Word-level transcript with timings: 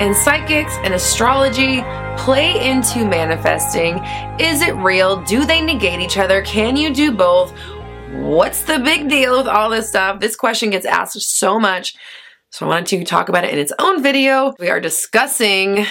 and 0.00 0.14
psychics 0.14 0.74
and 0.82 0.94
astrology 0.94 1.82
play 2.16 2.68
into 2.68 3.04
manifesting? 3.04 3.98
Is 4.38 4.62
it 4.62 4.74
real? 4.76 5.22
Do 5.22 5.44
they 5.44 5.60
negate 5.60 6.00
each 6.00 6.18
other? 6.18 6.42
Can 6.42 6.76
you 6.76 6.94
do 6.94 7.12
both? 7.12 7.52
What's 8.12 8.62
the 8.62 8.78
big 8.78 9.08
deal 9.08 9.38
with 9.38 9.46
all 9.46 9.70
this 9.70 9.88
stuff? 9.88 10.20
This 10.20 10.36
question 10.36 10.70
gets 10.70 10.86
asked 10.86 11.20
so 11.20 11.58
much. 11.58 11.94
So 12.50 12.66
I 12.66 12.68
wanted 12.68 12.98
to 12.98 13.04
talk 13.04 13.28
about 13.28 13.44
it 13.44 13.52
in 13.52 13.58
its 13.58 13.72
own 13.78 14.02
video. 14.02 14.54
We 14.58 14.70
are 14.70 14.80
discussing 14.80 15.86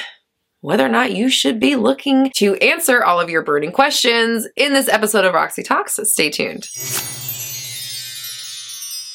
whether 0.62 0.86
or 0.86 0.90
not 0.90 1.14
you 1.14 1.30
should 1.30 1.60
be 1.60 1.76
looking 1.76 2.32
to 2.38 2.56
answer 2.56 3.04
all 3.04 3.20
of 3.20 3.30
your 3.30 3.44
burning 3.44 3.72
questions 3.72 4.48
in 4.56 4.74
this 4.74 4.90
episode 4.90 5.26
of 5.26 5.34
Roxy 5.34 5.62
Talks. 5.62 6.00
Stay 6.04 6.30
tuned. 6.30 6.66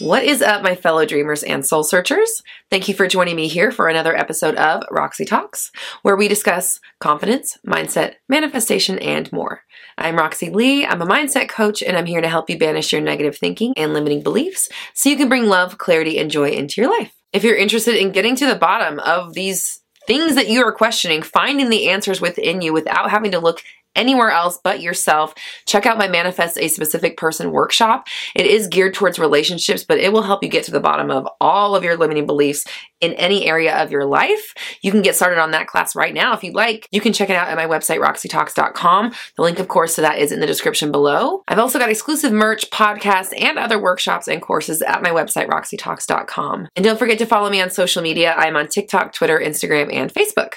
What 0.00 0.24
is 0.24 0.40
up, 0.40 0.62
my 0.62 0.76
fellow 0.76 1.04
dreamers 1.04 1.42
and 1.42 1.64
soul 1.64 1.84
searchers? 1.84 2.42
Thank 2.70 2.88
you 2.88 2.94
for 2.94 3.06
joining 3.06 3.36
me 3.36 3.48
here 3.48 3.70
for 3.70 3.86
another 3.86 4.16
episode 4.16 4.54
of 4.54 4.82
Roxy 4.90 5.26
Talks, 5.26 5.70
where 6.00 6.16
we 6.16 6.26
discuss 6.26 6.80
confidence, 7.00 7.58
mindset, 7.66 8.14
manifestation, 8.26 8.98
and 8.98 9.30
more. 9.30 9.60
I'm 9.98 10.16
Roxy 10.16 10.48
Lee. 10.48 10.86
I'm 10.86 11.02
a 11.02 11.06
mindset 11.06 11.50
coach, 11.50 11.82
and 11.82 11.98
I'm 11.98 12.06
here 12.06 12.22
to 12.22 12.30
help 12.30 12.48
you 12.48 12.56
banish 12.56 12.92
your 12.92 13.02
negative 13.02 13.36
thinking 13.36 13.74
and 13.76 13.92
limiting 13.92 14.22
beliefs 14.22 14.70
so 14.94 15.10
you 15.10 15.18
can 15.18 15.28
bring 15.28 15.44
love, 15.44 15.76
clarity, 15.76 16.18
and 16.18 16.30
joy 16.30 16.48
into 16.48 16.80
your 16.80 16.90
life. 16.98 17.12
If 17.34 17.44
you're 17.44 17.56
interested 17.56 17.94
in 17.94 18.12
getting 18.12 18.36
to 18.36 18.46
the 18.46 18.56
bottom 18.56 19.00
of 19.00 19.34
these 19.34 19.82
things 20.06 20.34
that 20.36 20.48
you 20.48 20.64
are 20.64 20.72
questioning, 20.72 21.20
finding 21.20 21.68
the 21.68 21.90
answers 21.90 22.22
within 22.22 22.62
you 22.62 22.72
without 22.72 23.10
having 23.10 23.32
to 23.32 23.38
look 23.38 23.62
anywhere 23.94 24.30
else 24.30 24.58
but 24.62 24.80
yourself, 24.80 25.34
check 25.66 25.86
out 25.86 25.98
my 25.98 26.08
Manifest 26.08 26.58
a 26.58 26.68
Specific 26.68 27.16
Person 27.16 27.52
workshop. 27.52 28.06
It 28.34 28.46
is 28.46 28.68
geared 28.68 28.94
towards 28.94 29.18
relationships, 29.18 29.84
but 29.84 29.98
it 29.98 30.12
will 30.12 30.22
help 30.22 30.42
you 30.42 30.48
get 30.48 30.64
to 30.64 30.70
the 30.70 30.80
bottom 30.80 31.10
of 31.10 31.28
all 31.40 31.74
of 31.74 31.84
your 31.84 31.96
limiting 31.96 32.26
beliefs 32.26 32.64
in 33.00 33.12
any 33.14 33.46
area 33.46 33.82
of 33.82 33.90
your 33.90 34.04
life. 34.04 34.54
You 34.82 34.90
can 34.90 35.02
get 35.02 35.16
started 35.16 35.40
on 35.40 35.52
that 35.52 35.66
class 35.66 35.96
right 35.96 36.12
now 36.12 36.34
if 36.34 36.44
you'd 36.44 36.54
like. 36.54 36.86
You 36.90 37.00
can 37.00 37.12
check 37.12 37.30
it 37.30 37.36
out 37.36 37.48
at 37.48 37.56
my 37.56 37.66
website, 37.66 37.98
roxytalks.com. 37.98 39.12
The 39.36 39.42
link, 39.42 39.58
of 39.58 39.68
course, 39.68 39.94
to 39.96 40.02
that 40.02 40.18
is 40.18 40.32
in 40.32 40.40
the 40.40 40.46
description 40.46 40.92
below. 40.92 41.42
I've 41.48 41.58
also 41.58 41.78
got 41.78 41.90
exclusive 41.90 42.32
merch, 42.32 42.70
podcasts, 42.70 43.32
and 43.38 43.58
other 43.58 43.80
workshops 43.80 44.28
and 44.28 44.42
courses 44.42 44.82
at 44.82 45.02
my 45.02 45.10
website, 45.10 45.48
roxytalks.com. 45.48 46.68
And 46.76 46.84
don't 46.84 46.98
forget 46.98 47.18
to 47.18 47.26
follow 47.26 47.50
me 47.50 47.60
on 47.60 47.70
social 47.70 48.02
media. 48.02 48.34
I'm 48.36 48.56
on 48.56 48.68
TikTok, 48.68 49.14
Twitter, 49.14 49.38
Instagram, 49.38 49.92
and 49.92 50.12
Facebook. 50.12 50.54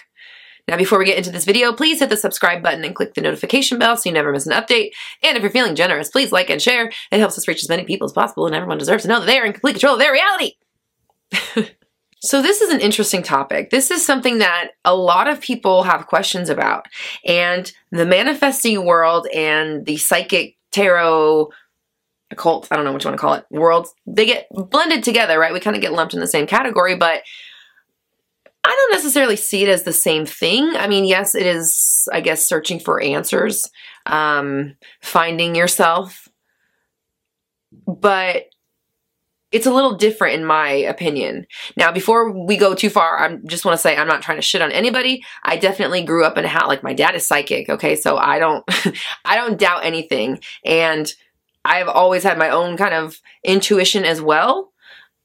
Now, 0.67 0.77
before 0.77 0.97
we 0.97 1.05
get 1.05 1.17
into 1.17 1.31
this 1.31 1.45
video, 1.45 1.73
please 1.73 1.99
hit 1.99 2.09
the 2.09 2.17
subscribe 2.17 2.63
button 2.63 2.85
and 2.85 2.95
click 2.95 3.13
the 3.13 3.21
notification 3.21 3.77
bell 3.77 3.97
so 3.97 4.09
you 4.09 4.13
never 4.13 4.31
miss 4.31 4.47
an 4.47 4.53
update. 4.53 4.91
And 5.21 5.35
if 5.35 5.43
you're 5.43 5.51
feeling 5.51 5.75
generous, 5.75 6.09
please 6.09 6.31
like 6.31 6.49
and 6.49 6.61
share. 6.61 6.91
It 7.11 7.19
helps 7.19 7.37
us 7.37 7.47
reach 7.47 7.63
as 7.63 7.69
many 7.69 7.83
people 7.83 8.05
as 8.05 8.13
possible, 8.13 8.45
and 8.45 8.55
everyone 8.55 8.77
deserves 8.77 9.03
to 9.03 9.09
know 9.09 9.19
that 9.19 9.25
they 9.25 9.39
are 9.39 9.45
in 9.45 9.53
complete 9.53 9.73
control 9.73 9.95
of 9.95 9.99
their 9.99 10.13
reality. 10.13 10.53
So, 12.25 12.41
this 12.41 12.61
is 12.61 12.73
an 12.73 12.79
interesting 12.79 13.21
topic. 13.21 13.69
This 13.69 13.91
is 13.91 14.05
something 14.05 14.37
that 14.37 14.69
a 14.85 14.95
lot 14.95 15.27
of 15.27 15.41
people 15.41 15.83
have 15.83 16.07
questions 16.07 16.49
about. 16.49 16.87
And 17.25 17.69
the 17.91 18.05
manifesting 18.05 18.85
world 18.85 19.27
and 19.35 19.85
the 19.85 19.97
psychic 19.97 20.55
tarot 20.71 21.49
occult, 22.31 22.69
I 22.71 22.77
don't 22.77 22.85
know 22.85 22.93
what 22.93 23.03
you 23.03 23.09
want 23.09 23.17
to 23.17 23.21
call 23.21 23.33
it, 23.33 23.45
worlds, 23.51 23.93
they 24.07 24.25
get 24.25 24.47
blended 24.51 25.03
together, 25.03 25.37
right? 25.37 25.51
We 25.51 25.59
kind 25.59 25.75
of 25.75 25.81
get 25.81 25.91
lumped 25.91 26.13
in 26.13 26.21
the 26.21 26.27
same 26.27 26.47
category, 26.47 26.95
but 26.95 27.23
I 28.65 28.69
don't 28.69 28.91
necessarily 28.91 29.35
see 29.35 29.63
it 29.63 29.69
as 29.69 29.83
the 29.83 29.93
same 29.93 30.25
thing. 30.25 30.75
I 30.75 30.87
mean, 30.87 31.05
yes, 31.05 31.35
it 31.35 31.45
is, 31.45 32.07
I 32.13 32.21
guess, 32.21 32.45
searching 32.45 32.79
for 32.79 33.01
answers, 33.01 33.69
um, 34.05 34.75
finding 35.01 35.53
yourself, 35.55 36.29
but 37.87 38.45
it's 39.51 39.67
a 39.67 39.73
little 39.73 39.95
different 39.95 40.33
in 40.33 40.45
my 40.45 40.69
opinion. 40.71 41.45
Now, 41.77 41.91
before 41.91 42.31
we 42.31 42.57
go 42.57 42.73
too 42.73 42.89
far, 42.89 43.19
I 43.19 43.37
just 43.45 43.65
want 43.65 43.77
to 43.77 43.81
say 43.81 43.95
I'm 43.95 44.07
not 44.07 44.23
trying 44.23 44.39
to 44.39 44.41
shit 44.41 44.63
on 44.63 44.71
anybody. 44.71 45.23
I 45.43 45.57
definitely 45.57 46.03
grew 46.03 46.25
up 46.25 46.37
in 46.37 46.45
a 46.45 46.47
house 46.47 46.67
like 46.67 46.83
my 46.83 46.93
dad 46.93 47.15
is 47.15 47.27
psychic, 47.27 47.69
okay? 47.69 47.95
So 47.95 48.17
I 48.17 48.39
don't 48.39 48.65
I 49.25 49.35
don't 49.35 49.59
doubt 49.59 49.85
anything 49.85 50.39
and 50.65 51.13
I've 51.63 51.87
always 51.87 52.23
had 52.23 52.37
my 52.37 52.49
own 52.49 52.77
kind 52.77 52.93
of 52.93 53.21
intuition 53.43 54.05
as 54.05 54.21
well. 54.21 54.73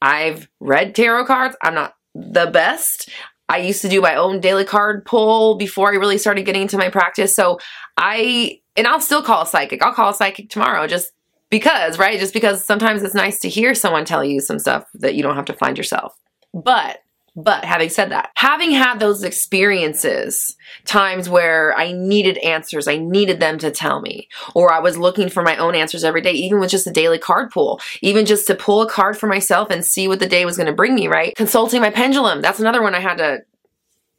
I've 0.00 0.48
read 0.60 0.94
tarot 0.94 1.24
cards. 1.24 1.56
I'm 1.62 1.74
not 1.74 1.94
the 2.14 2.46
best. 2.46 3.10
I 3.48 3.58
used 3.58 3.80
to 3.82 3.88
do 3.88 4.00
my 4.00 4.14
own 4.14 4.40
daily 4.40 4.64
card 4.64 5.04
pull 5.04 5.56
before 5.56 5.90
I 5.90 5.96
really 5.96 6.18
started 6.18 6.44
getting 6.44 6.62
into 6.62 6.76
my 6.76 6.90
practice. 6.90 7.34
So 7.34 7.58
I, 7.96 8.60
and 8.76 8.86
I'll 8.86 9.00
still 9.00 9.22
call 9.22 9.42
a 9.42 9.46
psychic. 9.46 9.82
I'll 9.82 9.94
call 9.94 10.10
a 10.10 10.14
psychic 10.14 10.50
tomorrow 10.50 10.86
just 10.86 11.12
because, 11.50 11.98
right? 11.98 12.18
Just 12.18 12.34
because 12.34 12.64
sometimes 12.64 13.02
it's 13.02 13.14
nice 13.14 13.40
to 13.40 13.48
hear 13.48 13.74
someone 13.74 14.04
tell 14.04 14.24
you 14.24 14.40
some 14.40 14.58
stuff 14.58 14.84
that 14.94 15.14
you 15.14 15.22
don't 15.22 15.36
have 15.36 15.46
to 15.46 15.54
find 15.54 15.78
yourself. 15.78 16.14
But 16.52 16.98
but 17.40 17.64
having 17.64 17.88
said 17.88 18.10
that, 18.10 18.30
having 18.34 18.72
had 18.72 18.98
those 18.98 19.22
experiences, 19.22 20.56
times 20.84 21.28
where 21.28 21.72
I 21.78 21.92
needed 21.92 22.36
answers, 22.38 22.88
I 22.88 22.96
needed 22.96 23.38
them 23.38 23.58
to 23.58 23.70
tell 23.70 24.00
me, 24.00 24.28
or 24.56 24.72
I 24.72 24.80
was 24.80 24.98
looking 24.98 25.28
for 25.28 25.44
my 25.44 25.56
own 25.56 25.76
answers 25.76 26.02
every 26.02 26.20
day, 26.20 26.32
even 26.32 26.58
with 26.58 26.70
just 26.70 26.88
a 26.88 26.92
daily 26.92 27.18
card 27.18 27.52
pull, 27.52 27.80
even 28.02 28.26
just 28.26 28.48
to 28.48 28.56
pull 28.56 28.82
a 28.82 28.90
card 28.90 29.16
for 29.16 29.28
myself 29.28 29.70
and 29.70 29.84
see 29.84 30.08
what 30.08 30.18
the 30.18 30.26
day 30.26 30.44
was 30.44 30.56
going 30.56 30.66
to 30.66 30.72
bring 30.72 30.96
me, 30.96 31.06
right? 31.06 31.32
Consulting 31.36 31.80
my 31.80 31.90
pendulum, 31.90 32.42
that's 32.42 32.58
another 32.58 32.82
one 32.82 32.96
I 32.96 33.00
had 33.00 33.18
to 33.18 33.44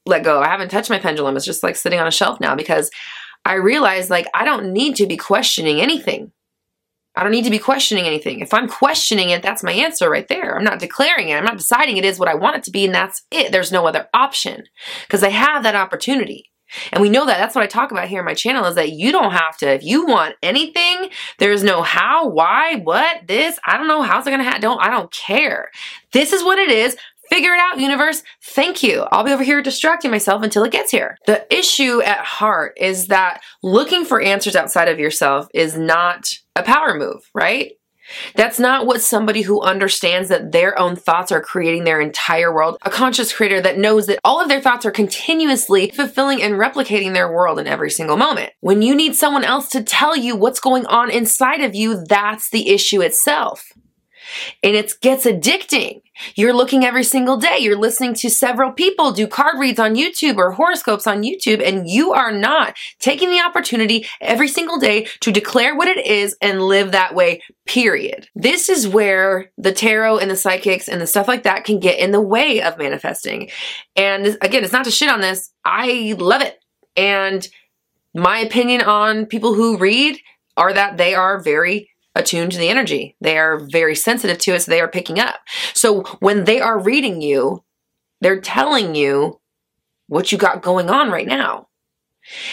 let 0.06 0.24
go. 0.24 0.42
I 0.42 0.48
haven't 0.48 0.70
touched 0.70 0.90
my 0.90 1.00
pendulum. 1.00 1.36
It's 1.36 1.46
just 1.46 1.62
like 1.62 1.76
sitting 1.76 2.00
on 2.00 2.08
a 2.08 2.12
shelf 2.12 2.40
now 2.40 2.56
because 2.56 2.90
I 3.44 3.56
realized 3.56 4.10
like 4.10 4.28
I 4.34 4.46
don't 4.46 4.72
need 4.72 4.96
to 4.96 5.08
be 5.08 5.18
questioning 5.18 5.82
anything. 5.82 6.32
I 7.20 7.24
don't 7.24 7.34
need 7.34 7.44
to 7.44 7.50
be 7.50 7.60
questioning 7.60 8.06
anything. 8.06 8.40
If 8.40 8.54
I'm 8.54 8.70
questioning 8.70 9.30
it, 9.30 9.42
that's 9.42 9.62
my 9.62 9.74
answer 9.74 10.10
right 10.10 10.26
there. 10.30 10.56
I'm 10.56 10.64
not 10.64 10.80
declaring 10.80 11.28
it. 11.28 11.36
I'm 11.36 11.44
not 11.44 11.58
deciding 11.58 11.98
it 11.98 12.06
is 12.06 12.18
what 12.18 12.30
I 12.30 12.34
want 12.34 12.56
it 12.56 12.64
to 12.64 12.72
be, 12.72 12.86
and 12.86 12.96
that's 12.96 13.24
it. 13.30 13.52
There's 13.52 13.74
no 13.74 13.86
other 13.86 14.08
option 14.14 14.64
because 15.06 15.22
I 15.22 15.28
have 15.28 15.64
that 15.64 15.76
opportunity. 15.76 16.50
And 16.94 17.02
we 17.02 17.10
know 17.10 17.26
that. 17.26 17.38
That's 17.38 17.56
what 17.56 17.64
I 17.66 17.68
talk 17.68 17.92
about 17.92 18.08
here 18.08 18.20
on 18.20 18.26
my 18.26 18.36
channel 18.36 18.64
is 18.68 18.76
that 18.76 18.94
you 18.94 19.12
don't 19.12 19.34
have 19.34 19.58
to, 19.58 19.68
if 19.68 19.84
you 19.84 20.06
want 20.06 20.36
anything, 20.42 21.10
there's 21.40 21.62
no 21.62 21.82
how, 21.82 22.30
why, 22.30 22.76
what, 22.76 23.28
this, 23.28 23.60
I 23.66 23.76
don't 23.76 23.90
know, 23.90 24.02
how's 24.02 24.26
it 24.26 24.32
gonna 24.32 24.46
happen? 24.46 24.62
Don't, 24.62 24.82
I 24.82 24.90
don't 24.90 25.12
care. 25.12 25.72
This 26.14 26.32
is 26.32 26.42
what 26.42 26.58
it 26.58 26.72
is. 26.72 26.96
Figure 27.30 27.54
it 27.54 27.60
out, 27.60 27.80
universe. 27.80 28.24
Thank 28.44 28.82
you. 28.84 29.06
I'll 29.12 29.24
be 29.24 29.32
over 29.32 29.44
here 29.44 29.62
distracting 29.62 30.12
myself 30.12 30.44
until 30.44 30.64
it 30.64 30.72
gets 30.72 30.92
here. 30.92 31.18
The 31.28 31.46
issue 31.56 32.02
at 32.02 32.20
heart 32.20 32.74
is 32.78 33.08
that 33.08 33.42
looking 33.62 34.06
for 34.06 34.22
answers 34.22 34.56
outside 34.56 34.88
of 34.88 35.00
yourself 35.00 35.48
is 35.54 35.78
not 35.78 36.34
a 36.56 36.64
power 36.64 36.96
move, 36.96 37.30
right? 37.34 37.74
That's 38.36 38.60
not 38.60 38.86
what 38.86 39.02
somebody 39.02 39.42
who 39.42 39.62
understands 39.62 40.30
that 40.30 40.52
their 40.52 40.78
own 40.80 40.96
thoughts 40.96 41.32
are 41.32 41.42
creating 41.42 41.84
their 41.84 42.02
entire 42.02 42.54
world, 42.54 42.78
a 42.82 42.90
conscious 42.90 43.32
creator 43.32 43.62
that 43.62 43.78
knows 43.78 44.08
that 44.08 44.20
all 44.24 44.42
of 44.42 44.50
their 44.50 44.62
thoughts 44.62 44.86
are 44.86 44.92
continuously 44.92 45.92
fulfilling 45.92 46.42
and 46.42 46.56
replicating 46.56 47.14
their 47.14 47.32
world 47.32 47.60
in 47.60 47.68
every 47.68 47.92
single 47.92 48.18
moment. 48.18 48.52
When 48.62 48.82
you 48.82 48.96
need 48.96 49.16
someone 49.16 49.44
else 49.44 49.70
to 49.70 49.84
tell 49.84 50.16
you 50.16 50.36
what's 50.36 50.60
going 50.60 50.86
on 50.88 51.12
inside 51.12 51.62
of 51.62 51.76
you, 51.76 52.04
that's 52.06 52.50
the 52.50 52.70
issue 52.70 53.02
itself. 53.02 53.72
And 54.64 54.76
it 54.76 54.94
gets 55.02 55.26
addicting. 55.26 56.02
You're 56.36 56.54
looking 56.54 56.84
every 56.84 57.04
single 57.04 57.38
day. 57.38 57.60
You're 57.60 57.78
listening 57.78 58.14
to 58.16 58.30
several 58.30 58.72
people 58.72 59.12
do 59.12 59.28
card 59.28 59.58
reads 59.58 59.80
on 59.80 59.96
YouTube 59.96 60.38
or 60.38 60.52
horoscopes 60.52 61.08
on 61.08 61.24
YouTube, 61.24 61.66
and 61.66 61.88
you 61.90 62.12
are 62.12 62.32
not 62.32 62.76
taking 63.00 63.30
the 63.30 63.42
opportunity 63.42 64.06
every 64.20 64.48
single 64.48 64.80
day 64.80 65.08
to 65.22 65.32
declare 65.32 65.76
what 65.76 65.88
it 65.88 66.06
is 66.06 66.36
and 66.42 66.62
live 66.62 66.92
that 66.92 67.16
way, 67.16 67.42
period. 67.66 68.28
This 68.36 68.70
is 68.70 68.88
where 68.88 69.52
the 69.58 69.72
tarot 69.72 70.18
and 70.18 70.30
the 70.30 70.36
psychics 70.36 70.88
and 70.88 71.00
the 71.00 71.08
stuff 71.08 71.28
like 71.28 71.44
that 71.44 71.64
can 71.64 71.80
get 71.80 72.00
in 72.00 72.12
the 72.12 72.22
way 72.22 72.62
of 72.62 72.78
manifesting. 72.78 73.50
And 73.96 74.38
again, 74.42 74.64
it's 74.64 74.74
not 74.74 74.86
to 74.86 74.92
shit 74.92 75.10
on 75.10 75.22
this. 75.22 75.52
I 75.64 76.16
love 76.18 76.42
it. 76.42 76.60
And 76.96 77.48
my 78.14 78.40
opinion 78.40 78.82
on 78.82 79.26
people 79.26 79.54
who 79.54 79.78
read 79.78 80.20
are 80.58 80.74
that 80.74 80.98
they 80.98 81.16
are 81.16 81.42
very 81.42 81.90
attuned 82.16 82.52
to 82.52 82.58
the 82.58 82.70
energy. 82.70 83.16
They 83.22 83.38
are 83.38 83.60
very 83.60 83.96
sensitive 83.96 84.38
to 84.40 84.56
it, 84.56 84.62
so 84.62 84.72
they 84.72 84.82
are 84.82 84.88
picking 84.88 85.20
up. 85.20 85.36
So 85.74 86.04
when 86.20 86.46
they 86.46 86.60
are 86.60 86.80
reading 86.80 87.22
you, 87.22 87.64
they're 88.22 88.42
telling 88.42 88.96
you 88.96 89.40
what 90.08 90.32
you 90.32 90.38
got 90.38 90.62
going 90.62 90.90
on 90.90 91.12
right 91.12 91.28
now. 91.28 91.68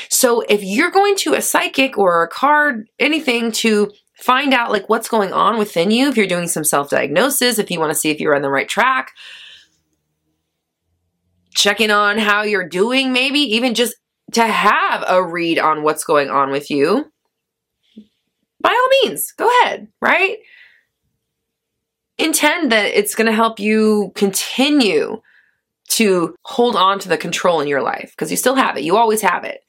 So 0.08 0.42
if 0.42 0.62
you're 0.62 0.90
going 0.90 1.16
to 1.16 1.34
a 1.34 1.42
psychic 1.42 1.98
or 1.98 2.22
a 2.22 2.28
card, 2.28 2.88
anything 2.98 3.52
to 3.52 3.90
find 4.18 4.54
out 4.54 4.70
like 4.70 4.88
what's 4.88 5.08
going 5.08 5.32
on 5.32 5.58
within 5.58 5.90
you, 5.90 6.08
if 6.08 6.16
you're 6.16 6.26
doing 6.26 6.48
some 6.48 6.64
self-diagnosis, 6.64 7.58
if 7.58 7.70
you 7.70 7.80
want 7.80 7.92
to 7.92 7.98
see 7.98 8.10
if 8.10 8.20
you're 8.20 8.36
on 8.36 8.42
the 8.42 8.50
right 8.50 8.68
track, 8.68 9.12
checking 11.54 11.90
on 11.90 12.18
how 12.18 12.42
you're 12.42 12.68
doing, 12.68 13.12
maybe 13.12 13.40
even 13.40 13.74
just 13.74 13.96
to 14.32 14.46
have 14.46 15.04
a 15.08 15.22
read 15.22 15.58
on 15.58 15.82
what's 15.82 16.04
going 16.04 16.30
on 16.30 16.50
with 16.50 16.70
you 16.70 17.10
by 18.60 18.70
all 18.70 19.08
means, 19.08 19.32
go 19.32 19.48
ahead, 19.60 19.88
right? 20.00 20.38
Intend 22.18 22.72
that 22.72 22.98
it's 22.98 23.14
going 23.14 23.26
to 23.26 23.32
help 23.32 23.60
you 23.60 24.12
continue 24.14 25.20
to 25.88 26.34
hold 26.44 26.76
on 26.76 26.98
to 27.00 27.08
the 27.08 27.18
control 27.18 27.60
in 27.60 27.68
your 27.68 27.82
life 27.82 28.12
because 28.12 28.30
you 28.30 28.36
still 28.36 28.54
have 28.54 28.76
it. 28.76 28.84
You 28.84 28.96
always 28.96 29.20
have 29.20 29.44
it. 29.44 29.60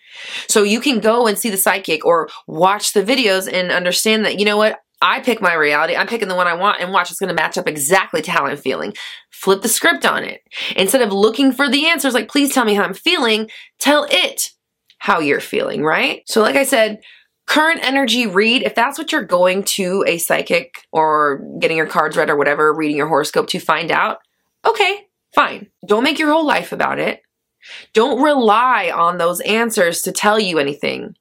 So 0.48 0.64
you 0.64 0.80
can 0.80 1.00
go 1.00 1.28
and 1.28 1.38
see 1.38 1.50
the 1.50 1.58
psychic 1.58 2.06
or 2.06 2.30
watch 2.48 2.94
the 2.94 3.04
videos 3.04 3.52
and 3.52 3.72
understand 3.72 4.26
that, 4.26 4.40
you 4.40 4.46
know 4.46 4.58
what? 4.58 4.80
I 5.00 5.20
pick 5.20 5.42
my 5.42 5.54
reality. 5.54 5.96
I'm 5.96 6.08
picking 6.08 6.28
the 6.28 6.36
one 6.36 6.48
I 6.48 6.56
want 6.56 6.82
and 6.82 6.92
watch 6.92 7.12
it's 7.12 7.20
going 7.20 7.28
to 7.28 7.36
match 7.36 7.58
up 7.58 7.68
exactly 7.68 8.22
to 8.24 8.32
how 8.32 8.48
I'm 8.48 8.58
feeling. 8.58 8.94
Flip 9.30 9.62
the 9.62 9.70
script 9.70 10.06
on 10.06 10.24
it. 10.24 10.42
Instead 10.76 11.04
of 11.04 11.12
looking 11.12 11.52
for 11.52 11.70
the 11.70 11.86
answers, 11.88 12.16
like, 12.16 12.30
please 12.30 12.52
tell 12.52 12.66
me 12.66 12.74
how 12.74 12.84
I'm 12.84 12.96
feeling, 12.96 13.50
tell 13.80 14.08
it 14.10 14.50
how 14.98 15.20
you're 15.20 15.40
feeling, 15.40 15.84
right? 15.84 16.24
So, 16.26 16.42
like 16.42 16.56
I 16.56 16.64
said, 16.64 17.02
current 17.48 17.80
energy 17.82 18.28
read, 18.28 18.62
if 18.62 18.76
that's 18.76 18.98
what 18.98 19.12
you're 19.12 19.24
going 19.24 19.64
to 19.64 20.04
a 20.06 20.18
psychic 20.20 20.86
or 20.92 21.42
getting 21.60 21.78
your 21.78 21.88
cards 21.88 22.16
read 22.16 22.30
or 22.30 22.38
whatever, 22.38 22.74
reading 22.74 22.98
your 22.98 23.08
horoscope 23.08 23.48
to 23.48 23.60
find 23.60 23.90
out, 23.90 24.20
okay, 24.66 25.08
fine. 25.34 25.68
Don't 25.86 26.04
make 26.04 26.20
your 26.20 26.32
whole 26.32 26.46
life 26.46 26.72
about 26.72 27.00
it. 27.00 27.22
Don't 27.94 28.22
rely 28.22 28.92
on 28.94 29.18
those 29.18 29.40
answers 29.42 30.02
to 30.02 30.12
tell 30.12 30.40
you 30.40 30.60
anything. 30.60 31.16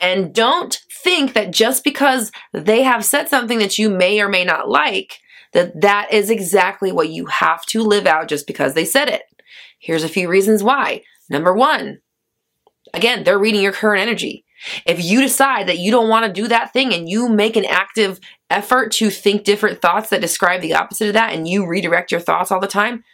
And 0.00 0.34
don't 0.34 0.80
think 0.90 1.34
that 1.34 1.52
just 1.52 1.84
because 1.84 2.32
they 2.52 2.82
have 2.82 3.04
said 3.04 3.28
something 3.28 3.58
that 3.58 3.78
you 3.78 3.90
may 3.90 4.20
or 4.20 4.28
may 4.28 4.44
not 4.44 4.68
like, 4.68 5.18
that 5.52 5.80
that 5.80 6.12
is 6.12 6.30
exactly 6.30 6.90
what 6.90 7.10
you 7.10 7.26
have 7.26 7.64
to 7.66 7.82
live 7.82 8.06
out 8.06 8.28
just 8.28 8.46
because 8.46 8.74
they 8.74 8.84
said 8.84 9.08
it. 9.08 9.22
Here's 9.78 10.04
a 10.04 10.08
few 10.08 10.28
reasons 10.28 10.62
why. 10.62 11.02
Number 11.28 11.52
one, 11.54 11.98
again, 12.94 13.24
they're 13.24 13.38
reading 13.38 13.62
your 13.62 13.72
current 13.72 14.02
energy. 14.02 14.45
If 14.84 15.04
you 15.04 15.20
decide 15.20 15.68
that 15.68 15.78
you 15.78 15.90
don't 15.90 16.08
want 16.08 16.26
to 16.26 16.32
do 16.32 16.48
that 16.48 16.72
thing 16.72 16.92
and 16.92 17.08
you 17.08 17.28
make 17.28 17.56
an 17.56 17.64
active 17.64 18.20
effort 18.50 18.92
to 18.92 19.10
think 19.10 19.44
different 19.44 19.80
thoughts 19.80 20.10
that 20.10 20.20
describe 20.20 20.60
the 20.60 20.74
opposite 20.74 21.08
of 21.08 21.14
that 21.14 21.32
and 21.32 21.48
you 21.48 21.66
redirect 21.66 22.10
your 22.10 22.20
thoughts 22.20 22.50
all 22.50 22.60
the 22.60 22.66
time, 22.66 23.04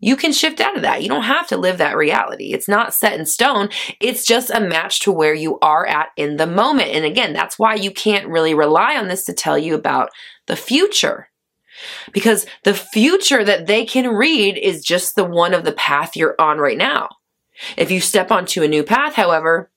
you 0.00 0.16
can 0.16 0.32
shift 0.32 0.60
out 0.60 0.76
of 0.76 0.82
that. 0.82 1.02
You 1.02 1.08
don't 1.08 1.22
have 1.22 1.46
to 1.48 1.56
live 1.56 1.78
that 1.78 1.96
reality. 1.96 2.52
It's 2.52 2.68
not 2.68 2.92
set 2.92 3.18
in 3.18 3.24
stone. 3.24 3.70
It's 4.00 4.26
just 4.26 4.50
a 4.50 4.60
match 4.60 5.00
to 5.00 5.12
where 5.12 5.34
you 5.34 5.58
are 5.60 5.86
at 5.86 6.08
in 6.16 6.36
the 6.36 6.46
moment. 6.46 6.90
And 6.90 7.04
again, 7.04 7.32
that's 7.32 7.58
why 7.58 7.74
you 7.74 7.90
can't 7.90 8.28
really 8.28 8.54
rely 8.54 8.96
on 8.96 9.08
this 9.08 9.24
to 9.26 9.32
tell 9.32 9.56
you 9.56 9.74
about 9.74 10.10
the 10.46 10.56
future. 10.56 11.30
Because 12.12 12.46
the 12.64 12.74
future 12.74 13.44
that 13.44 13.66
they 13.66 13.84
can 13.84 14.14
read 14.14 14.58
is 14.58 14.84
just 14.84 15.16
the 15.16 15.24
one 15.24 15.54
of 15.54 15.64
the 15.64 15.72
path 15.72 16.16
you're 16.16 16.40
on 16.40 16.58
right 16.58 16.78
now. 16.78 17.08
If 17.76 17.90
you 17.90 18.00
step 18.00 18.30
onto 18.30 18.62
a 18.62 18.68
new 18.68 18.84
path, 18.84 19.14
however, 19.14 19.70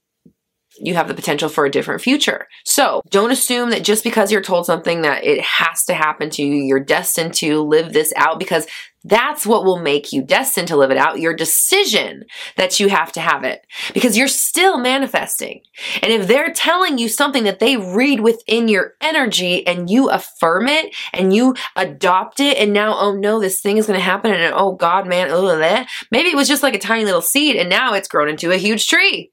you 0.79 0.95
have 0.95 1.07
the 1.07 1.13
potential 1.13 1.49
for 1.49 1.65
a 1.65 1.71
different 1.71 2.01
future. 2.01 2.47
So 2.65 3.01
don't 3.09 3.31
assume 3.31 3.69
that 3.71 3.83
just 3.83 4.03
because 4.03 4.31
you're 4.31 4.41
told 4.41 4.65
something 4.65 5.01
that 5.01 5.23
it 5.23 5.41
has 5.41 5.83
to 5.85 5.93
happen 5.93 6.29
to 6.31 6.43
you, 6.43 6.63
you're 6.63 6.79
destined 6.79 7.33
to 7.35 7.61
live 7.61 7.93
this 7.93 8.13
out 8.15 8.39
because 8.39 8.67
that's 9.03 9.45
what 9.45 9.63
will 9.63 9.79
make 9.79 10.11
you 10.11 10.21
destined 10.21 10.67
to 10.67 10.75
live 10.75 10.91
it 10.91 10.97
out. 10.97 11.19
Your 11.19 11.33
decision 11.33 12.25
that 12.57 12.79
you 12.79 12.89
have 12.89 13.11
to 13.13 13.21
have 13.21 13.43
it 13.43 13.65
because 13.93 14.17
you're 14.17 14.27
still 14.27 14.79
manifesting. 14.79 15.61
And 16.01 16.11
if 16.11 16.27
they're 16.27 16.51
telling 16.51 16.97
you 16.97 17.07
something 17.07 17.43
that 17.45 17.59
they 17.59 17.77
read 17.77 18.19
within 18.19 18.67
your 18.67 18.93
energy 18.99 19.65
and 19.65 19.89
you 19.89 20.09
affirm 20.09 20.67
it 20.67 20.93
and 21.13 21.33
you 21.33 21.55
adopt 21.75 22.39
it 22.39 22.57
and 22.57 22.73
now, 22.73 22.97
oh 22.99 23.15
no, 23.15 23.39
this 23.39 23.61
thing 23.61 23.77
is 23.77 23.87
going 23.87 23.99
to 23.99 24.03
happen 24.03 24.33
and 24.33 24.53
oh 24.53 24.73
God, 24.73 25.07
man, 25.07 25.29
that. 25.29 25.87
maybe 26.11 26.29
it 26.29 26.35
was 26.35 26.47
just 26.47 26.63
like 26.63 26.75
a 26.75 26.79
tiny 26.79 27.05
little 27.05 27.21
seed 27.21 27.55
and 27.55 27.69
now 27.69 27.93
it's 27.93 28.07
grown 28.07 28.29
into 28.29 28.51
a 28.51 28.57
huge 28.57 28.87
tree. 28.87 29.31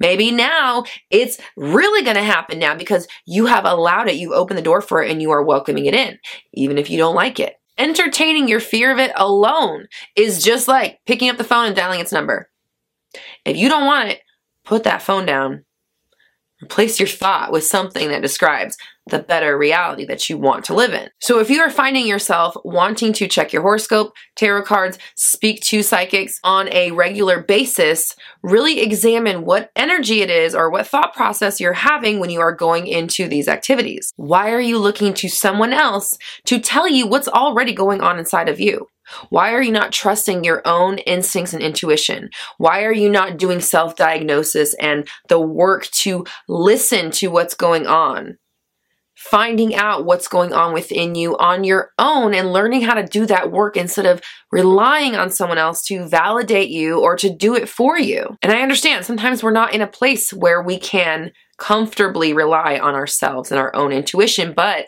Maybe 0.00 0.30
now 0.30 0.84
it's 1.10 1.38
really 1.56 2.02
going 2.02 2.16
to 2.16 2.22
happen 2.22 2.58
now 2.58 2.74
because 2.74 3.06
you 3.26 3.46
have 3.46 3.64
allowed 3.64 4.08
it. 4.08 4.16
You've 4.16 4.32
opened 4.32 4.58
the 4.58 4.62
door 4.62 4.80
for 4.80 5.02
it 5.02 5.10
and 5.10 5.20
you 5.20 5.30
are 5.30 5.42
welcoming 5.42 5.86
it 5.86 5.94
in, 5.94 6.18
even 6.54 6.78
if 6.78 6.90
you 6.90 6.98
don't 6.98 7.14
like 7.14 7.38
it. 7.38 7.54
Entertaining 7.78 8.48
your 8.48 8.60
fear 8.60 8.90
of 8.90 8.98
it 8.98 9.12
alone 9.16 9.86
is 10.16 10.42
just 10.42 10.66
like 10.66 11.00
picking 11.04 11.28
up 11.28 11.36
the 11.36 11.44
phone 11.44 11.66
and 11.66 11.76
dialing 11.76 12.00
its 12.00 12.12
number. 12.12 12.48
If 13.44 13.56
you 13.56 13.68
don't 13.68 13.84
want 13.84 14.08
it, 14.08 14.20
put 14.64 14.84
that 14.84 15.02
phone 15.02 15.26
down. 15.26 15.65
Replace 16.62 16.98
your 16.98 17.08
thought 17.08 17.52
with 17.52 17.64
something 17.64 18.08
that 18.08 18.22
describes 18.22 18.76
the 19.08 19.18
better 19.20 19.56
reality 19.56 20.04
that 20.06 20.28
you 20.28 20.36
want 20.36 20.64
to 20.64 20.74
live 20.74 20.92
in. 20.92 21.08
So 21.20 21.38
if 21.38 21.48
you 21.48 21.60
are 21.60 21.70
finding 21.70 22.06
yourself 22.06 22.56
wanting 22.64 23.12
to 23.14 23.28
check 23.28 23.52
your 23.52 23.62
horoscope, 23.62 24.14
tarot 24.34 24.62
cards, 24.62 24.98
speak 25.14 25.60
to 25.62 25.82
psychics 25.82 26.40
on 26.42 26.68
a 26.72 26.90
regular 26.90 27.42
basis, 27.42 28.16
really 28.42 28.80
examine 28.80 29.44
what 29.44 29.70
energy 29.76 30.22
it 30.22 30.30
is 30.30 30.54
or 30.54 30.70
what 30.70 30.88
thought 30.88 31.14
process 31.14 31.60
you're 31.60 31.72
having 31.72 32.18
when 32.18 32.30
you 32.30 32.40
are 32.40 32.52
going 32.52 32.86
into 32.86 33.28
these 33.28 33.48
activities. 33.48 34.12
Why 34.16 34.50
are 34.50 34.60
you 34.60 34.78
looking 34.78 35.14
to 35.14 35.28
someone 35.28 35.72
else 35.72 36.18
to 36.46 36.58
tell 36.58 36.88
you 36.88 37.06
what's 37.06 37.28
already 37.28 37.74
going 37.74 38.00
on 38.00 38.18
inside 38.18 38.48
of 38.48 38.58
you? 38.58 38.88
Why 39.30 39.52
are 39.52 39.62
you 39.62 39.72
not 39.72 39.92
trusting 39.92 40.44
your 40.44 40.62
own 40.64 40.98
instincts 40.98 41.52
and 41.52 41.62
intuition? 41.62 42.30
Why 42.58 42.84
are 42.84 42.92
you 42.92 43.08
not 43.08 43.38
doing 43.38 43.60
self 43.60 43.96
diagnosis 43.96 44.74
and 44.74 45.08
the 45.28 45.40
work 45.40 45.86
to 45.86 46.24
listen 46.48 47.10
to 47.12 47.28
what's 47.28 47.54
going 47.54 47.86
on? 47.86 48.38
finding 49.16 49.74
out 49.74 50.04
what's 50.04 50.28
going 50.28 50.52
on 50.52 50.74
within 50.74 51.14
you 51.14 51.36
on 51.38 51.64
your 51.64 51.90
own 51.98 52.34
and 52.34 52.52
learning 52.52 52.82
how 52.82 52.94
to 52.94 53.02
do 53.02 53.24
that 53.26 53.50
work 53.50 53.76
instead 53.76 54.04
of 54.04 54.20
relying 54.52 55.16
on 55.16 55.30
someone 55.30 55.58
else 55.58 55.82
to 55.82 56.06
validate 56.06 56.68
you 56.68 57.00
or 57.00 57.16
to 57.16 57.34
do 57.34 57.54
it 57.54 57.68
for 57.68 57.98
you. 57.98 58.36
And 58.42 58.52
I 58.52 58.60
understand 58.60 59.04
sometimes 59.04 59.42
we're 59.42 59.52
not 59.52 59.74
in 59.74 59.80
a 59.80 59.86
place 59.86 60.32
where 60.32 60.62
we 60.62 60.78
can 60.78 61.32
comfortably 61.58 62.34
rely 62.34 62.78
on 62.78 62.94
ourselves 62.94 63.50
and 63.50 63.58
our 63.58 63.74
own 63.74 63.90
intuition, 63.90 64.52
but 64.52 64.86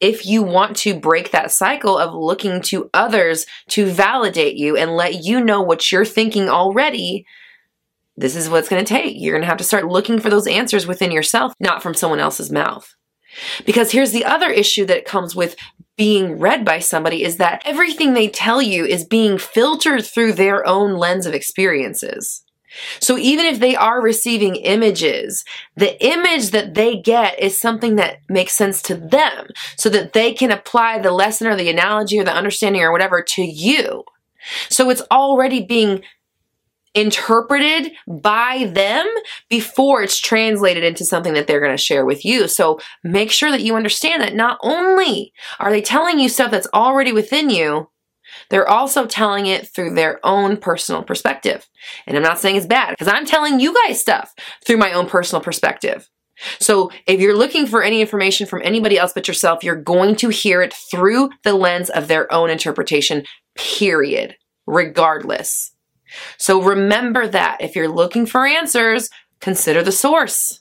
if 0.00 0.26
you 0.26 0.42
want 0.42 0.76
to 0.78 0.98
break 0.98 1.30
that 1.30 1.50
cycle 1.50 1.98
of 1.98 2.14
looking 2.14 2.60
to 2.62 2.88
others 2.94 3.46
to 3.70 3.86
validate 3.86 4.56
you 4.56 4.76
and 4.76 4.96
let 4.96 5.24
you 5.24 5.40
know 5.40 5.60
what 5.60 5.90
you're 5.90 6.04
thinking 6.04 6.48
already, 6.48 7.26
this 8.16 8.36
is 8.36 8.48
what 8.48 8.58
it's 8.58 8.68
going 8.68 8.84
to 8.84 8.88
take. 8.88 9.14
You're 9.16 9.34
going 9.34 9.42
to 9.42 9.48
have 9.48 9.58
to 9.58 9.64
start 9.64 9.86
looking 9.86 10.18
for 10.18 10.30
those 10.30 10.46
answers 10.46 10.86
within 10.86 11.10
yourself, 11.10 11.52
not 11.60 11.82
from 11.82 11.94
someone 11.94 12.20
else's 12.20 12.50
mouth. 12.50 12.94
Because 13.64 13.92
here's 13.92 14.12
the 14.12 14.24
other 14.24 14.50
issue 14.50 14.84
that 14.86 15.04
comes 15.04 15.36
with 15.36 15.56
being 15.96 16.38
read 16.38 16.64
by 16.64 16.78
somebody 16.78 17.24
is 17.24 17.36
that 17.36 17.62
everything 17.64 18.14
they 18.14 18.28
tell 18.28 18.62
you 18.62 18.84
is 18.84 19.04
being 19.04 19.36
filtered 19.36 20.04
through 20.04 20.32
their 20.32 20.66
own 20.66 20.96
lens 20.96 21.26
of 21.26 21.34
experiences. 21.34 22.42
So 23.00 23.16
even 23.18 23.46
if 23.46 23.60
they 23.60 23.74
are 23.76 24.02
receiving 24.02 24.56
images, 24.56 25.44
the 25.76 26.02
image 26.04 26.50
that 26.50 26.74
they 26.74 26.96
get 26.96 27.40
is 27.40 27.60
something 27.60 27.96
that 27.96 28.18
makes 28.28 28.52
sense 28.52 28.82
to 28.82 28.94
them 28.94 29.48
so 29.76 29.88
that 29.90 30.12
they 30.12 30.32
can 30.32 30.50
apply 30.50 30.98
the 30.98 31.12
lesson 31.12 31.46
or 31.46 31.56
the 31.56 31.70
analogy 31.70 32.18
or 32.18 32.24
the 32.24 32.34
understanding 32.34 32.82
or 32.82 32.92
whatever 32.92 33.22
to 33.22 33.42
you. 33.42 34.04
So 34.68 34.90
it's 34.90 35.02
already 35.10 35.64
being 35.64 36.02
interpreted 36.94 37.92
by 38.06 38.70
them 38.72 39.06
before 39.48 40.02
it's 40.02 40.18
translated 40.18 40.84
into 40.84 41.04
something 41.04 41.34
that 41.34 41.46
they're 41.46 41.60
going 41.60 41.76
to 41.76 41.82
share 41.82 42.04
with 42.04 42.24
you. 42.24 42.48
So 42.48 42.80
make 43.04 43.30
sure 43.30 43.50
that 43.50 43.62
you 43.62 43.76
understand 43.76 44.22
that 44.22 44.34
not 44.34 44.58
only 44.62 45.32
are 45.60 45.70
they 45.70 45.82
telling 45.82 46.18
you 46.18 46.28
stuff 46.28 46.50
that's 46.50 46.68
already 46.74 47.12
within 47.12 47.50
you, 47.50 47.90
they're 48.50 48.68
also 48.68 49.06
telling 49.06 49.46
it 49.46 49.68
through 49.68 49.94
their 49.94 50.20
own 50.24 50.56
personal 50.56 51.02
perspective. 51.02 51.68
And 52.06 52.16
I'm 52.16 52.22
not 52.22 52.38
saying 52.38 52.56
it's 52.56 52.66
bad 52.66 52.90
because 52.90 53.08
I'm 53.08 53.26
telling 53.26 53.60
you 53.60 53.74
guys 53.86 54.00
stuff 54.00 54.34
through 54.64 54.76
my 54.78 54.92
own 54.92 55.06
personal 55.06 55.42
perspective. 55.42 56.08
So 56.60 56.90
if 57.06 57.20
you're 57.20 57.36
looking 57.36 57.66
for 57.66 57.82
any 57.82 58.00
information 58.00 58.46
from 58.46 58.62
anybody 58.62 58.98
else 58.98 59.12
but 59.12 59.26
yourself, 59.26 59.64
you're 59.64 59.74
going 59.74 60.16
to 60.16 60.28
hear 60.28 60.62
it 60.62 60.72
through 60.72 61.30
the 61.42 61.54
lens 61.54 61.90
of 61.90 62.08
their 62.08 62.32
own 62.32 62.50
interpretation, 62.50 63.24
period, 63.56 64.36
regardless. 64.66 65.72
So 66.36 66.62
remember 66.62 67.26
that 67.26 67.58
if 67.60 67.74
you're 67.74 67.88
looking 67.88 68.24
for 68.24 68.46
answers, 68.46 69.10
consider 69.40 69.82
the 69.82 69.92
source. 69.92 70.60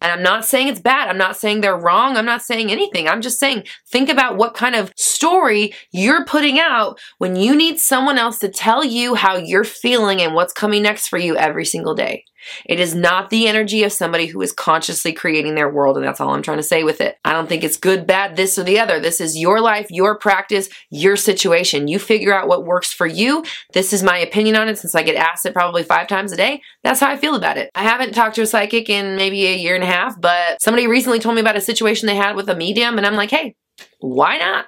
And 0.00 0.12
I'm 0.12 0.22
not 0.22 0.44
saying 0.44 0.68
it's 0.68 0.80
bad. 0.80 1.08
I'm 1.08 1.18
not 1.18 1.36
saying 1.36 1.60
they're 1.60 1.76
wrong. 1.76 2.16
I'm 2.16 2.24
not 2.24 2.42
saying 2.42 2.70
anything. 2.70 3.08
I'm 3.08 3.20
just 3.20 3.38
saying 3.38 3.64
think 3.86 4.08
about 4.08 4.36
what 4.36 4.54
kind 4.54 4.74
of 4.74 4.92
story 4.96 5.74
you're 5.90 6.24
putting 6.24 6.58
out 6.58 7.00
when 7.18 7.36
you 7.36 7.56
need 7.56 7.78
someone 7.78 8.18
else 8.18 8.38
to 8.40 8.48
tell 8.48 8.84
you 8.84 9.14
how 9.14 9.36
you're 9.36 9.64
feeling 9.64 10.20
and 10.20 10.34
what's 10.34 10.52
coming 10.52 10.82
next 10.82 11.08
for 11.08 11.18
you 11.18 11.36
every 11.36 11.64
single 11.64 11.94
day. 11.94 12.24
It 12.64 12.80
is 12.80 12.94
not 12.94 13.30
the 13.30 13.46
energy 13.46 13.82
of 13.82 13.92
somebody 13.92 14.26
who 14.26 14.40
is 14.40 14.52
consciously 14.52 15.12
creating 15.12 15.54
their 15.54 15.70
world, 15.70 15.96
and 15.96 16.06
that's 16.06 16.20
all 16.20 16.34
I'm 16.34 16.42
trying 16.42 16.58
to 16.58 16.62
say 16.62 16.84
with 16.84 17.00
it. 17.00 17.18
I 17.24 17.32
don't 17.32 17.48
think 17.48 17.64
it's 17.64 17.76
good, 17.76 18.06
bad, 18.06 18.36
this 18.36 18.58
or 18.58 18.64
the 18.64 18.78
other. 18.78 19.00
This 19.00 19.20
is 19.20 19.36
your 19.36 19.60
life, 19.60 19.86
your 19.90 20.16
practice, 20.18 20.68
your 20.90 21.16
situation. 21.16 21.88
You 21.88 21.98
figure 21.98 22.34
out 22.34 22.48
what 22.48 22.64
works 22.64 22.92
for 22.92 23.06
you. 23.06 23.44
This 23.72 23.92
is 23.92 24.02
my 24.02 24.18
opinion 24.18 24.56
on 24.56 24.68
it 24.68 24.78
since 24.78 24.94
I 24.94 25.02
get 25.02 25.16
asked 25.16 25.46
it 25.46 25.54
probably 25.54 25.82
five 25.82 26.08
times 26.08 26.32
a 26.32 26.36
day. 26.36 26.62
That's 26.82 27.00
how 27.00 27.10
I 27.10 27.16
feel 27.16 27.34
about 27.34 27.58
it. 27.58 27.70
I 27.74 27.82
haven't 27.82 28.14
talked 28.14 28.36
to 28.36 28.42
a 28.42 28.46
psychic 28.46 28.88
in 28.88 29.16
maybe 29.16 29.46
a 29.46 29.56
year 29.56 29.74
and 29.74 29.84
a 29.84 29.88
half, 29.88 30.20
but 30.20 30.60
somebody 30.62 30.86
recently 30.86 31.18
told 31.18 31.34
me 31.34 31.40
about 31.40 31.56
a 31.56 31.60
situation 31.60 32.06
they 32.06 32.16
had 32.16 32.36
with 32.36 32.48
a 32.48 32.56
medium, 32.56 32.98
and 32.98 33.06
I'm 33.06 33.16
like, 33.16 33.30
hey, 33.30 33.54
why 34.00 34.38
not? 34.38 34.66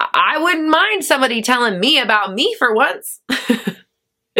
I 0.00 0.38
wouldn't 0.38 0.68
mind 0.68 1.04
somebody 1.04 1.42
telling 1.42 1.78
me 1.78 1.98
about 2.00 2.32
me 2.34 2.54
for 2.58 2.74
once. 2.74 3.20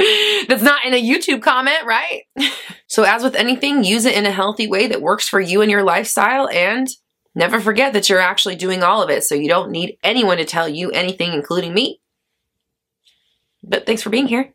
That's 0.49 0.63
not 0.63 0.85
in 0.85 0.95
a 0.95 1.03
YouTube 1.03 1.43
comment, 1.43 1.85
right? 1.85 2.23
so, 2.87 3.03
as 3.03 3.23
with 3.23 3.35
anything, 3.35 3.85
use 3.85 4.05
it 4.05 4.17
in 4.17 4.27
a 4.27 4.31
healthy 4.31 4.67
way 4.67 4.87
that 4.87 5.03
works 5.03 5.29
for 5.29 5.41
you 5.41 5.63
and 5.63 5.71
your 5.71 5.83
lifestyle, 5.83 6.49
and 6.49 6.89
never 7.35 7.61
forget 7.61 7.93
that 7.93 8.09
you're 8.09 8.19
actually 8.19 8.57
doing 8.57 8.83
all 8.83 9.03
of 9.03 9.11
it. 9.11 9.25
So, 9.25 9.35
you 9.35 9.49
don't 9.49 9.71
need 9.71 9.99
anyone 10.03 10.39
to 10.39 10.45
tell 10.45 10.69
you 10.69 10.91
anything, 10.91 11.33
including 11.33 11.75
me. 11.75 12.01
But 13.63 13.85
thanks 13.85 14.03
for 14.03 14.11
being 14.11 14.29
here. 14.29 14.53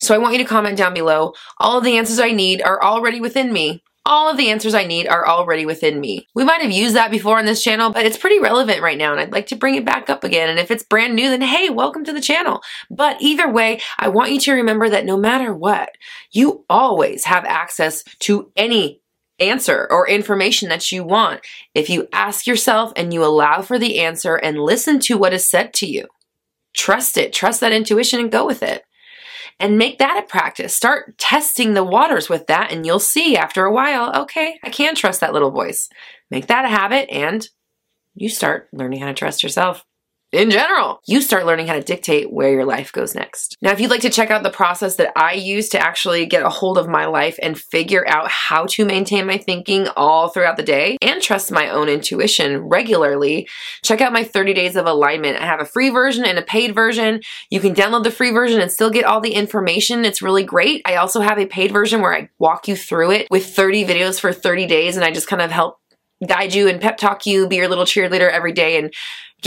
So, 0.00 0.14
I 0.14 0.18
want 0.18 0.34
you 0.34 0.42
to 0.42 0.48
comment 0.48 0.76
down 0.76 0.92
below. 0.92 1.32
All 1.58 1.78
of 1.78 1.84
the 1.84 1.96
answers 1.96 2.18
I 2.18 2.32
need 2.32 2.60
are 2.60 2.82
already 2.82 3.20
within 3.20 3.52
me. 3.52 3.82
All 4.06 4.30
of 4.30 4.36
the 4.36 4.50
answers 4.50 4.74
I 4.74 4.84
need 4.84 5.08
are 5.08 5.26
already 5.26 5.66
within 5.66 6.00
me. 6.00 6.26
We 6.34 6.44
might 6.44 6.62
have 6.62 6.70
used 6.70 6.94
that 6.94 7.10
before 7.10 7.38
on 7.38 7.44
this 7.44 7.62
channel, 7.62 7.90
but 7.90 8.06
it's 8.06 8.16
pretty 8.16 8.38
relevant 8.38 8.80
right 8.80 8.96
now 8.96 9.10
and 9.12 9.20
I'd 9.20 9.32
like 9.32 9.48
to 9.48 9.56
bring 9.56 9.74
it 9.74 9.84
back 9.84 10.08
up 10.08 10.24
again. 10.24 10.48
And 10.48 10.58
if 10.58 10.70
it's 10.70 10.84
brand 10.84 11.14
new, 11.14 11.28
then 11.28 11.42
hey, 11.42 11.68
welcome 11.68 12.04
to 12.04 12.12
the 12.12 12.20
channel. 12.20 12.62
But 12.88 13.16
either 13.20 13.50
way, 13.50 13.80
I 13.98 14.08
want 14.08 14.30
you 14.30 14.40
to 14.40 14.52
remember 14.52 14.88
that 14.88 15.04
no 15.04 15.16
matter 15.16 15.52
what, 15.52 15.90
you 16.30 16.64
always 16.70 17.24
have 17.24 17.44
access 17.44 18.04
to 18.20 18.50
any 18.56 19.00
answer 19.38 19.86
or 19.90 20.08
information 20.08 20.68
that 20.70 20.90
you 20.90 21.04
want 21.04 21.40
if 21.74 21.90
you 21.90 22.08
ask 22.12 22.46
yourself 22.46 22.92
and 22.96 23.12
you 23.12 23.22
allow 23.24 23.60
for 23.60 23.78
the 23.78 23.98
answer 23.98 24.36
and 24.36 24.58
listen 24.58 24.98
to 25.00 25.18
what 25.18 25.34
is 25.34 25.46
said 25.46 25.74
to 25.74 25.86
you. 25.86 26.06
Trust 26.74 27.18
it, 27.18 27.32
trust 27.32 27.60
that 27.60 27.72
intuition 27.72 28.20
and 28.20 28.32
go 28.32 28.46
with 28.46 28.62
it 28.62 28.85
and 29.58 29.78
make 29.78 29.98
that 29.98 30.22
a 30.22 30.26
practice. 30.26 30.74
Start 30.74 31.16
testing 31.18 31.74
the 31.74 31.84
waters 31.84 32.28
with 32.28 32.46
that, 32.46 32.70
and 32.70 32.84
you'll 32.84 32.98
see 32.98 33.36
after 33.36 33.64
a 33.64 33.72
while, 33.72 34.14
okay, 34.22 34.58
I 34.62 34.70
can 34.70 34.94
trust 34.94 35.20
that 35.20 35.32
little 35.32 35.50
voice. 35.50 35.88
Make 36.30 36.46
that 36.48 36.64
a 36.64 36.68
habit, 36.68 37.08
and 37.10 37.48
you 38.14 38.28
start 38.28 38.68
learning 38.72 39.00
how 39.00 39.06
to 39.06 39.14
trust 39.14 39.42
yourself 39.42 39.84
in 40.32 40.50
general, 40.50 41.00
you 41.06 41.20
start 41.20 41.46
learning 41.46 41.68
how 41.68 41.74
to 41.74 41.82
dictate 41.82 42.32
where 42.32 42.50
your 42.50 42.64
life 42.64 42.92
goes 42.92 43.14
next. 43.14 43.56
Now, 43.62 43.70
if 43.70 43.80
you'd 43.80 43.90
like 43.90 44.00
to 44.00 44.10
check 44.10 44.30
out 44.30 44.42
the 44.42 44.50
process 44.50 44.96
that 44.96 45.12
I 45.16 45.34
use 45.34 45.68
to 45.70 45.78
actually 45.78 46.26
get 46.26 46.42
a 46.42 46.48
hold 46.48 46.78
of 46.78 46.88
my 46.88 47.06
life 47.06 47.38
and 47.40 47.58
figure 47.58 48.06
out 48.08 48.28
how 48.28 48.66
to 48.66 48.84
maintain 48.84 49.26
my 49.26 49.38
thinking 49.38 49.86
all 49.96 50.28
throughout 50.28 50.56
the 50.56 50.64
day 50.64 50.96
and 51.00 51.22
trust 51.22 51.52
my 51.52 51.70
own 51.70 51.88
intuition 51.88 52.58
regularly, 52.58 53.48
check 53.84 54.00
out 54.00 54.12
my 54.12 54.24
30 54.24 54.52
days 54.52 54.74
of 54.74 54.86
alignment. 54.86 55.40
I 55.40 55.46
have 55.46 55.60
a 55.60 55.64
free 55.64 55.90
version 55.90 56.24
and 56.24 56.38
a 56.38 56.42
paid 56.42 56.74
version. 56.74 57.20
You 57.50 57.60
can 57.60 57.74
download 57.74 58.02
the 58.02 58.10
free 58.10 58.32
version 58.32 58.60
and 58.60 58.70
still 58.70 58.90
get 58.90 59.04
all 59.04 59.20
the 59.20 59.34
information. 59.34 60.04
It's 60.04 60.22
really 60.22 60.44
great. 60.44 60.82
I 60.84 60.96
also 60.96 61.20
have 61.20 61.38
a 61.38 61.46
paid 61.46 61.72
version 61.72 62.00
where 62.00 62.14
I 62.14 62.30
walk 62.40 62.66
you 62.66 62.74
through 62.74 63.12
it 63.12 63.28
with 63.30 63.46
30 63.46 63.84
videos 63.84 64.18
for 64.18 64.32
30 64.32 64.66
days 64.66 64.96
and 64.96 65.04
I 65.04 65.12
just 65.12 65.28
kind 65.28 65.42
of 65.42 65.52
help 65.52 65.78
guide 66.26 66.54
you 66.54 66.68
and 66.68 66.80
pep 66.80 66.96
talk 66.96 67.26
you, 67.26 67.46
be 67.46 67.56
your 67.56 67.68
little 67.68 67.84
cheerleader 67.84 68.30
every 68.30 68.52
day 68.52 68.78
and 68.78 68.92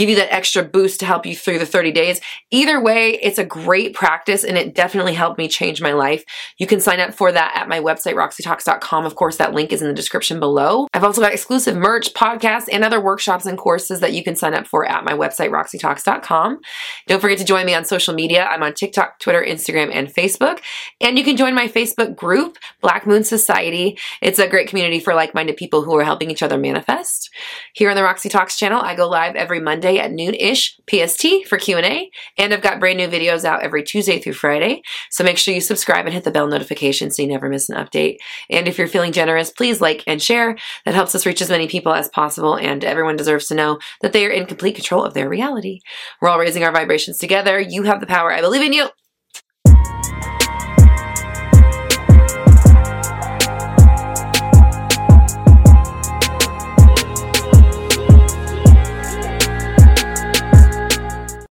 give 0.00 0.08
you 0.08 0.16
that 0.16 0.32
extra 0.32 0.62
boost 0.62 1.00
to 1.00 1.06
help 1.06 1.26
you 1.26 1.36
through 1.36 1.58
the 1.58 1.66
30 1.66 1.92
days. 1.92 2.20
Either 2.50 2.80
way, 2.80 3.18
it's 3.22 3.38
a 3.38 3.44
great 3.44 3.94
practice 3.94 4.44
and 4.44 4.56
it 4.56 4.74
definitely 4.74 5.12
helped 5.12 5.36
me 5.36 5.46
change 5.46 5.82
my 5.82 5.92
life. 5.92 6.24
You 6.56 6.66
can 6.66 6.80
sign 6.80 7.00
up 7.00 7.12
for 7.12 7.30
that 7.30 7.52
at 7.54 7.68
my 7.68 7.80
website, 7.80 8.14
roxytalks.com. 8.14 9.04
Of 9.04 9.14
course, 9.14 9.36
that 9.36 9.52
link 9.52 9.72
is 9.72 9.82
in 9.82 9.88
the 9.88 9.94
description 9.94 10.40
below. 10.40 10.88
I've 10.94 11.04
also 11.04 11.20
got 11.20 11.34
exclusive 11.34 11.76
merch, 11.76 12.14
podcasts, 12.14 12.68
and 12.72 12.82
other 12.82 13.00
workshops 13.00 13.44
and 13.44 13.58
courses 13.58 14.00
that 14.00 14.14
you 14.14 14.24
can 14.24 14.36
sign 14.36 14.54
up 14.54 14.66
for 14.66 14.86
at 14.86 15.04
my 15.04 15.12
website, 15.12 15.50
roxytalks.com. 15.50 16.60
Don't 17.06 17.20
forget 17.20 17.38
to 17.38 17.44
join 17.44 17.66
me 17.66 17.74
on 17.74 17.84
social 17.84 18.14
media. 18.14 18.46
I'm 18.46 18.62
on 18.62 18.72
TikTok, 18.72 19.18
Twitter, 19.18 19.44
Instagram, 19.46 19.90
and 19.92 20.08
Facebook. 20.08 20.60
And 21.00 21.18
you 21.18 21.24
can 21.24 21.36
join 21.36 21.54
my 21.54 21.68
Facebook 21.68 22.16
group, 22.16 22.56
Black 22.80 23.06
Moon 23.06 23.22
Society. 23.22 23.98
It's 24.22 24.38
a 24.38 24.48
great 24.48 24.68
community 24.68 24.98
for 24.98 25.14
like-minded 25.14 25.58
people 25.58 25.82
who 25.82 25.94
are 25.96 26.04
helping 26.04 26.30
each 26.30 26.42
other 26.42 26.56
manifest. 26.56 27.30
Here 27.74 27.90
on 27.90 27.96
the 27.96 28.02
Roxy 28.02 28.30
Talks 28.30 28.56
channel, 28.56 28.80
I 28.80 28.94
go 28.94 29.06
live 29.06 29.36
every 29.36 29.60
Monday 29.60 29.89
At 29.98 30.12
noon-ish 30.12 30.78
PST 30.88 31.46
for 31.48 31.58
Q&A, 31.58 32.10
and 32.38 32.52
I've 32.52 32.62
got 32.62 32.80
brand 32.80 32.98
new 32.98 33.08
videos 33.08 33.44
out 33.44 33.62
every 33.62 33.82
Tuesday 33.82 34.18
through 34.18 34.34
Friday. 34.34 34.82
So 35.10 35.24
make 35.24 35.38
sure 35.38 35.54
you 35.54 35.60
subscribe 35.60 36.06
and 36.06 36.14
hit 36.14 36.24
the 36.24 36.30
bell 36.30 36.46
notification 36.46 37.10
so 37.10 37.22
you 37.22 37.28
never 37.28 37.48
miss 37.48 37.68
an 37.68 37.76
update. 37.76 38.18
And 38.48 38.68
if 38.68 38.78
you're 38.78 38.88
feeling 38.88 39.12
generous, 39.12 39.50
please 39.50 39.80
like 39.80 40.04
and 40.06 40.22
share. 40.22 40.56
That 40.84 40.94
helps 40.94 41.14
us 41.14 41.26
reach 41.26 41.42
as 41.42 41.50
many 41.50 41.68
people 41.68 41.92
as 41.92 42.08
possible, 42.08 42.56
and 42.56 42.84
everyone 42.84 43.16
deserves 43.16 43.46
to 43.48 43.54
know 43.54 43.78
that 44.00 44.12
they 44.12 44.26
are 44.26 44.30
in 44.30 44.46
complete 44.46 44.74
control 44.74 45.04
of 45.04 45.14
their 45.14 45.28
reality. 45.28 45.80
We're 46.20 46.28
all 46.28 46.38
raising 46.38 46.64
our 46.64 46.72
vibrations 46.72 47.18
together. 47.18 47.58
You 47.58 47.84
have 47.84 48.00
the 48.00 48.06
power. 48.06 48.32
I 48.32 48.40
believe 48.40 48.62
in 48.62 48.72
you. 48.72 48.88